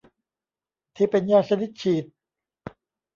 [0.95, 2.05] ที่เป็นยาชนิดฉีด